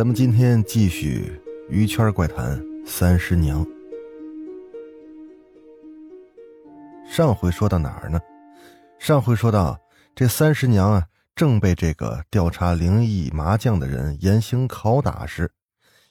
[0.00, 3.62] 咱们今天继续鱼圈怪谈三十娘。
[7.06, 8.18] 上回说到哪儿呢？
[8.98, 9.78] 上回说到
[10.14, 15.52] 这三十娘啊，正被这个调查灵异麻将的人严刑拷打时，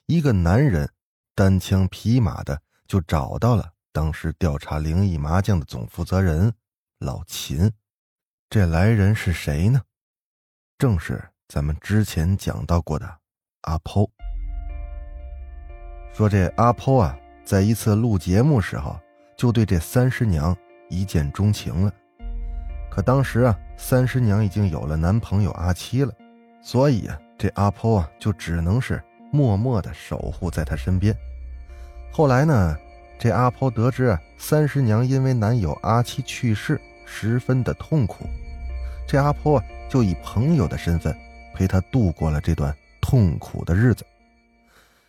[0.05, 0.87] 一个男人
[1.33, 6.53] 单枪匹马的就找到了当时调查灵异麻将的总负责人
[6.99, 7.73] 老秦。
[8.51, 9.81] 这来人是谁呢？
[10.77, 13.18] 正是咱们之前讲到过的。
[13.69, 14.03] 阿抛
[16.11, 17.15] 说：“这阿抛啊，
[17.45, 18.99] 在一次录节目时候，
[19.37, 20.57] 就对这三师娘
[20.89, 21.93] 一见钟情了。
[22.89, 26.11] 可当时啊，三师娘已经有了男朋友阿七了，
[26.63, 28.99] 所以啊，这阿抛啊，就只能是
[29.31, 31.15] 默默的守护在她身边。
[32.11, 32.75] 后来呢，
[33.19, 38.25] 这阿婆得知啊，三师娘因为男友阿七去世，十分的痛苦，
[39.07, 41.15] 这阿婆啊，就以朋友的身份
[41.53, 42.75] 陪她度过了这段。”
[43.09, 44.05] 痛苦的日子。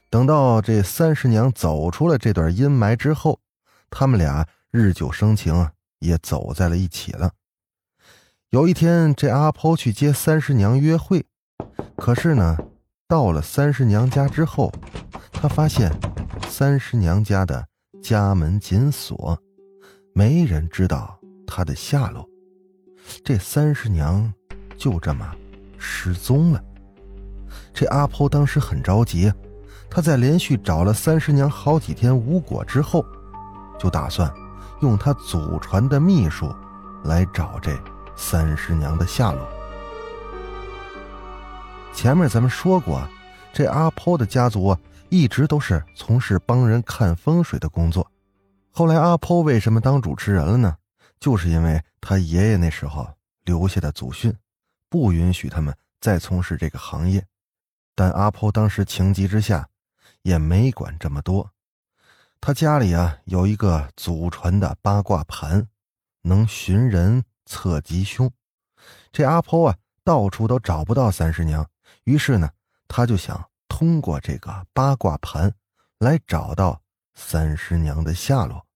[0.08, 3.38] 等到这三师娘走出了这段阴霾之后，
[3.90, 7.32] 他们俩日久生情啊，也走在了一起了。
[8.48, 11.26] 有一天，这阿抛去接三师娘约会，
[11.94, 12.56] 可是呢，
[13.06, 14.72] 到了三师娘家之后，
[15.30, 15.92] 他发现
[16.48, 17.68] 三师娘家的
[18.02, 19.38] 家门紧锁，
[20.14, 22.26] 没人知道她的下落。
[23.22, 24.32] 这三师娘
[24.78, 25.36] 就这么
[25.78, 26.64] 失踪了。
[27.72, 29.32] 这阿婆当时很着急，
[29.88, 33.04] 他在连续找了三十娘好几天无果之后，
[33.78, 34.32] 就打算
[34.82, 36.54] 用他祖传的秘术
[37.04, 37.76] 来找这
[38.16, 39.48] 三十娘的下落。
[41.92, 43.02] 前面咱们说过，
[43.52, 44.76] 这阿婆的家族
[45.08, 48.08] 一直都是从事帮人看风水的工作。
[48.70, 50.76] 后来阿婆为什么当主持人了呢？
[51.19, 53.06] 就是因为他爷爷那时候
[53.44, 54.32] 留下的祖训，
[54.88, 57.22] 不允许他们再从事这个行业。
[58.00, 59.69] 但阿婆当时情急之下，
[60.22, 61.50] 也没管这么多。
[62.41, 65.69] 他家里啊有一个祖传的八卦盘，
[66.22, 68.33] 能寻人测吉凶。
[69.12, 71.69] 这阿婆啊到处都找不到三师娘，
[72.05, 72.49] 于是呢，
[72.88, 75.53] 他就想通过这个八卦盘
[75.99, 76.81] 来找到
[77.12, 78.67] 三师娘的下落。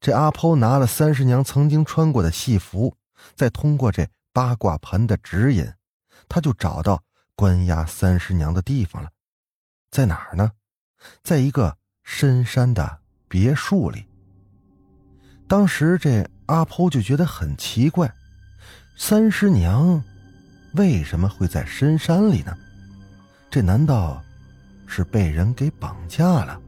[0.00, 2.96] 这阿婆拿了三师娘曾经穿过的戏服，
[3.34, 5.70] 再通过这八卦盘的指引，
[6.26, 7.02] 他就找到。
[7.38, 9.10] 关押三师娘的地方了，
[9.90, 10.50] 在哪儿呢？
[11.22, 12.98] 在一个深山的
[13.28, 14.06] 别墅里。
[15.46, 18.10] 当时这阿婆就觉得很奇怪，
[18.96, 20.02] 三师娘
[20.72, 22.56] 为什么会在深山里呢？
[23.50, 24.24] 这难道
[24.86, 26.58] 是被人给绑架了？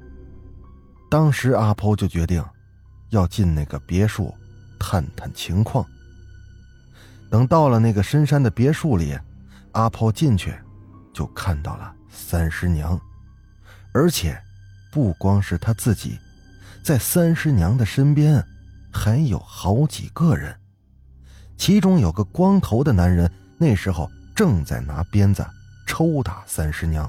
[1.10, 2.44] 当时阿婆就决定
[3.08, 4.36] 要进那个别墅
[4.78, 5.82] 探探情况。
[7.30, 9.18] 等到了那个深山的别墅里。
[9.72, 10.54] 阿婆进去，
[11.12, 13.00] 就看到了三师娘，
[13.92, 14.40] 而且
[14.92, 16.18] 不光是她自己，
[16.82, 18.44] 在三师娘的身边
[18.92, 20.54] 还有好几个人，
[21.56, 25.46] 其中有个光头的男人，那时候正在拿鞭子
[25.86, 27.08] 抽打三师娘。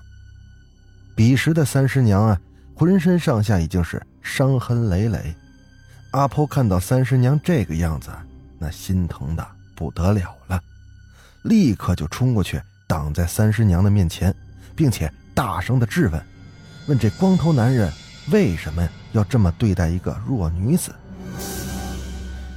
[1.15, 2.39] 彼时的三师娘啊，
[2.75, 5.35] 浑身上下已经是伤痕累累。
[6.11, 8.09] 阿婆看到三师娘这个样子，
[8.57, 10.61] 那心疼的不得了了。
[11.43, 14.35] 立刻就冲过去，挡在三师娘的面前，
[14.75, 16.21] 并且大声的质问
[16.87, 17.91] ：“问这光头男人
[18.31, 20.93] 为什么要这么对待一个弱女子？”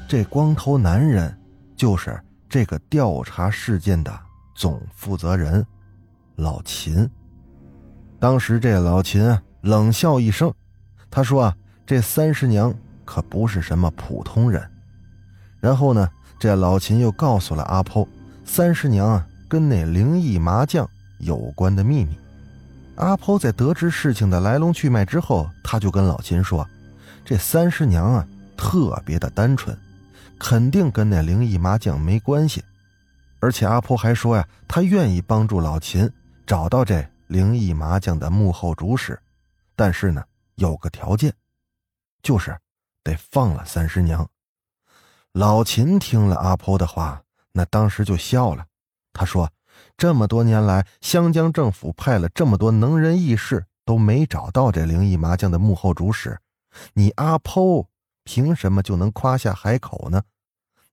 [0.08, 1.34] 这光头男人
[1.76, 4.12] 就是这个调查事件的
[4.54, 5.64] 总负责人
[6.36, 7.08] 老秦。
[8.18, 10.52] 当时这老秦冷笑一声，
[11.10, 11.56] 他说：“啊，
[11.86, 12.74] 这三师娘
[13.04, 14.62] 可不是什么普通人。”
[15.60, 16.08] 然后呢，
[16.38, 18.06] 这老秦又告诉了阿婆。
[18.44, 22.18] 三师娘啊，跟那灵异麻将有关的秘密。
[22.96, 26.68] 阿婆在得知事情的来龙去脉之后，他就跟老秦说
[27.24, 29.76] ：“这三师娘啊，特别的单纯，
[30.38, 32.62] 肯定跟那灵异麻将没关系。
[33.40, 36.08] 而且阿婆还说呀，她愿意帮助老秦
[36.46, 39.18] 找到这灵异麻将的幕后主使，
[39.74, 40.22] 但是呢，
[40.56, 41.32] 有个条件，
[42.22, 42.56] 就是
[43.02, 44.28] 得放了三师娘。”
[45.32, 47.22] 老秦听了阿婆的话。
[47.52, 48.66] 那当时就笑了，
[49.12, 49.52] 他说
[49.96, 56.40] ：“这么多年来，湘江政府派了这么多能人异士，都没找到这灵异麻将的幕后主使，
[56.94, 57.86] 你阿剖
[58.24, 60.22] 凭什么就能夸下海口呢？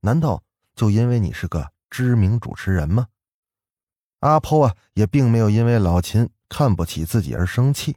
[0.01, 0.44] 难道
[0.75, 3.07] 就因为你是个知名主持人吗？
[4.19, 7.95] 阿剖啊，也并没有因为老秦看不起自己而生气，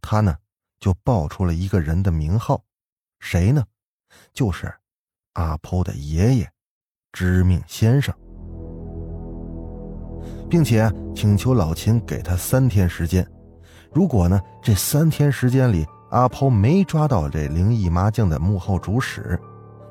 [0.00, 0.38] 他呢
[0.80, 2.64] 就报出了一个人的名号，
[3.20, 3.66] 谁呢？
[4.32, 4.74] 就是
[5.34, 6.52] 阿剖的爷爷，
[7.12, 8.14] 知命先生，
[10.48, 13.26] 并且请求老秦给他三天时间，
[13.92, 19.38] 如果呢这三天时间里阿剖没抓到这灵异麻将的幕后主使，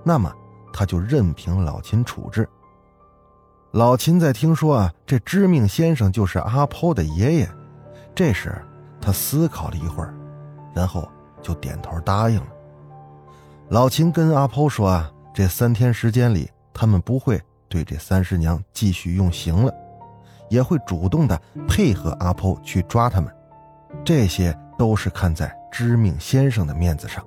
[0.03, 0.33] 那么
[0.73, 2.49] 他就任凭老秦处置。
[3.71, 7.49] 老秦在听说啊这知命先生就是阿剖的爷爷，
[8.15, 8.59] 这时
[8.99, 10.13] 他思考了一会儿，
[10.73, 11.07] 然后
[11.41, 12.47] 就点头答应了。
[13.69, 19.73] 老秦跟阿剖说啊，这三天时间里，他们不会对这三师娘继续用刑了，
[20.49, 23.33] 也会主动的配合阿剖去抓他们。
[24.03, 27.25] 这些都是看在知命先生的面子上。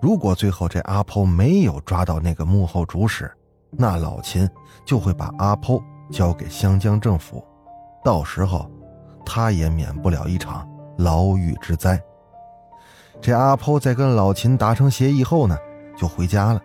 [0.00, 3.30] 如果最后这阿剖没有抓到那个幕后主使，
[3.70, 4.48] 那老秦
[4.84, 7.44] 就会把阿剖交给湘江政府，
[8.04, 8.70] 到时候
[9.24, 10.68] 他也免不了一场
[10.98, 12.00] 牢狱之灾。
[13.20, 15.56] 这阿剖在跟老秦达成协议后呢，
[15.96, 16.60] 就回家了。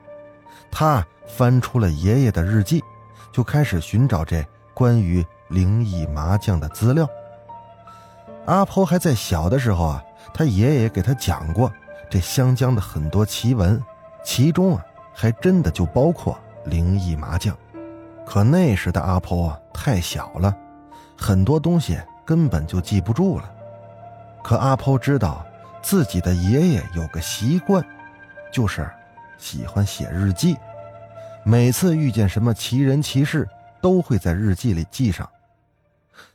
[0.70, 1.06] 他
[1.36, 2.84] 翻出了爷爷的日记，
[3.32, 7.08] 就开始寻找这关于灵异麻将的资料。
[8.46, 11.72] 阿婆还在小的时候啊，他爷爷给他讲过
[12.10, 13.82] 这湘江的很多奇闻，
[14.24, 17.56] 其中啊还真的就包括灵异麻将。
[18.26, 20.56] 可那时的阿婆啊太小了，
[21.18, 23.52] 很多东西根本就记不住了。
[24.44, 25.46] 可阿婆知道。
[25.84, 27.84] 自己的爷爷有个习惯，
[28.54, 28.88] 就是
[29.40, 30.56] 喜欢写日记。
[31.44, 33.48] 每次遇见什么奇人奇事，
[33.82, 35.30] 都会在日记里记上。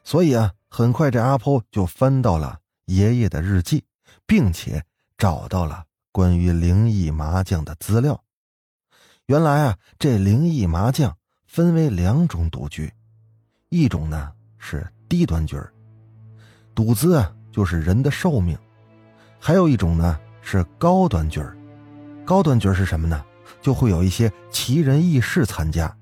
[0.03, 3.85] 所以啊，很快这阿婆就翻到了爷爷的日记，
[4.26, 4.82] 并且
[5.17, 8.20] 找到了关于灵异麻将的资料。
[9.26, 11.17] 原来啊，这灵异麻将
[11.47, 12.93] 分为两种赌局，
[13.69, 15.56] 一种呢是低端局
[16.75, 18.58] 赌资啊就是人的寿命。
[19.38, 21.56] 还有一种呢是高端局儿，
[22.25, 23.25] 高端局儿是什么呢？
[23.61, 25.94] 就会有一些奇人异事参加，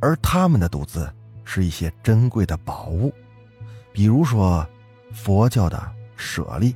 [0.00, 1.12] 而他们的赌资
[1.44, 3.12] 是一些珍贵的宝物，
[3.92, 4.66] 比如说
[5.12, 6.74] 佛教的舍利、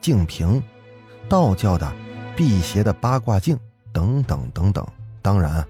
[0.00, 0.62] 净瓶，
[1.28, 1.92] 道教的
[2.36, 3.58] 辟邪的八卦镜
[3.92, 4.86] 等等等等。
[5.22, 5.66] 当然，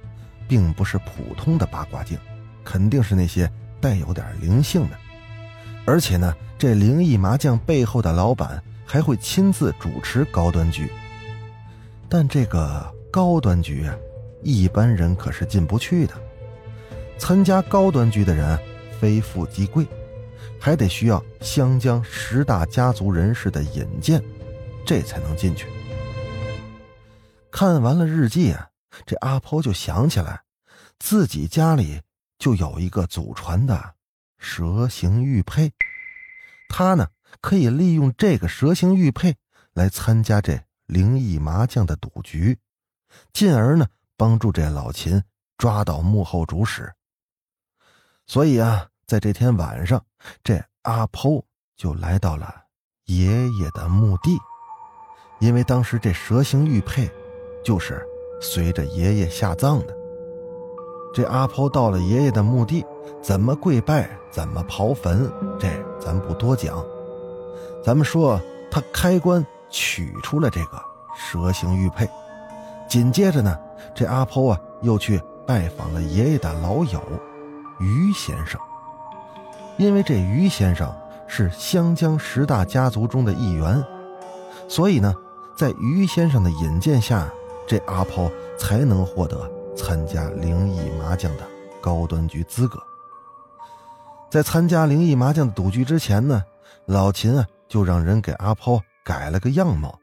[0.49, 2.19] 并不是普通的八卦镜，
[2.65, 3.51] 肯定是那些
[3.81, 4.97] 带有点灵性的。
[5.85, 8.63] 而且呢，这灵异麻将背后的老板。
[8.93, 10.91] 还会亲自主持高端局，
[12.09, 13.97] 但这个高端局啊，
[14.43, 16.15] 一般人可是进不去的。
[17.19, 18.59] 参加高端局的人
[19.01, 19.87] 非富即贵，
[20.59, 24.23] 还得需要湘江十大家族人士的引荐，
[24.87, 25.67] 这才能进去。
[27.51, 28.69] 看完了日记啊，
[29.05, 30.43] 这阿婆就想起来，
[30.99, 32.01] 自己家里
[32.39, 33.95] 就有一个祖传的
[34.39, 35.73] 蛇形玉佩，
[36.69, 37.09] 她呢。
[37.41, 39.37] 可以利用这个蛇形玉佩
[39.73, 42.59] 来参加这灵异麻将的赌局，
[43.33, 43.87] 进而呢
[44.17, 45.23] 帮助这老秦
[45.59, 46.93] 抓到幕后主使。
[48.27, 50.05] 所以啊，在这天晚上，
[50.45, 51.43] 这阿剖
[51.77, 52.55] 就来到了
[53.07, 54.39] 爷爷的墓地，
[55.41, 57.11] 因为当时这蛇形玉佩
[57.65, 58.07] 就是
[58.41, 59.97] 随着爷爷下葬的。
[61.13, 62.87] 这阿婆到了爷爷的墓地，
[63.21, 66.85] 怎么跪拜，怎么刨坟，这咱不多讲。
[67.83, 68.41] 咱们说，
[68.71, 70.81] 他开棺取出了这个
[71.17, 72.09] 蛇形玉佩，
[72.91, 73.57] 紧接着呢，
[73.95, 77.01] 这阿婆啊又去拜访了爷爷的老友
[77.79, 78.61] 于先生，
[79.79, 80.93] 因为这于先生
[81.29, 83.81] 是湘江十大家族中的一员，
[84.67, 85.15] 所以呢，
[85.57, 87.31] 在于先生的引荐下，
[87.65, 88.29] 这阿婆
[88.59, 91.45] 才能获得参加灵异麻将的
[91.81, 92.77] 高端局资格。
[94.29, 96.43] 在参加灵异麻将赌局之前呢，
[96.87, 97.47] 老秦啊。
[97.71, 99.97] 就让人给阿抛改了个样貌，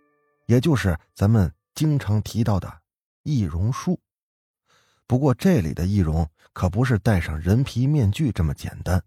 [0.45, 2.81] 也就是咱们经常提到的
[3.21, 3.99] 易容术。
[5.05, 9.03] 不过这里的易容可不是戴上人皮面具这么简单，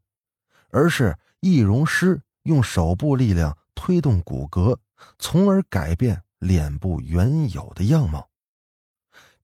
[0.68, 4.78] 而是易容师用手部力量推动骨骼，
[5.18, 8.30] 从而改变脸部原有的样貌。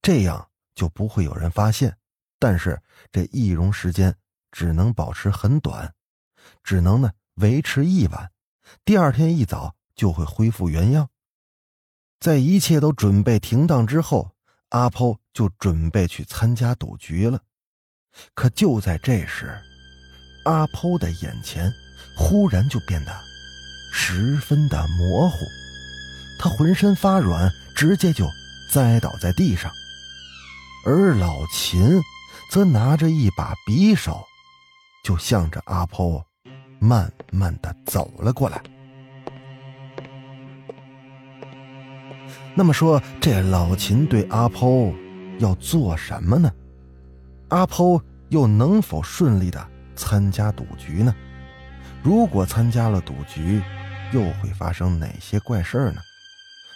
[0.00, 1.98] 这样就不会有人发现，
[2.38, 2.80] 但是
[3.10, 4.16] 这易容时间
[4.52, 5.92] 只能保持很短，
[6.62, 8.30] 只能呢维持一晚。
[8.84, 11.10] 第二天一早就会恢复原样。
[12.26, 14.32] 在一切都准备停当之后，
[14.70, 17.38] 阿抛就准备去参加赌局了。
[18.34, 19.56] 可就在这时，
[20.44, 21.72] 阿抛的眼前
[22.16, 23.16] 忽然就变得
[23.92, 25.36] 十分的模糊，
[26.40, 28.26] 他浑身发软，直接就
[28.72, 29.70] 栽倒在地上。
[30.84, 32.02] 而老秦
[32.50, 34.24] 则拿着一把匕首，
[35.04, 36.20] 就向着阿抛
[36.80, 38.60] 慢慢的走了过来。
[42.54, 44.92] 那么说，这老秦对阿抛
[45.38, 46.50] 要做什么呢？
[47.48, 51.14] 阿抛又能否顺利的参加赌局呢？
[52.02, 53.62] 如果参加了赌局，
[54.12, 56.00] 又会发生哪些怪事呢？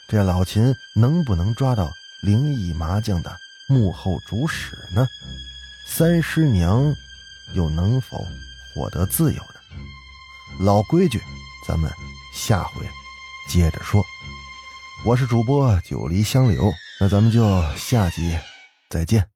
[0.09, 1.89] 这老秦能不能抓到
[2.23, 3.37] 灵异麻将的
[3.69, 5.07] 幕后主使呢？
[5.87, 6.95] 三师娘
[7.55, 8.25] 又能否
[8.75, 9.81] 获得自由呢？
[10.61, 11.21] 老规矩，
[11.67, 11.91] 咱们
[12.35, 12.87] 下回
[13.49, 14.05] 接着说。
[15.03, 17.43] 我是主播九黎香柳，那咱们就
[17.75, 18.37] 下集
[18.91, 19.27] 再见。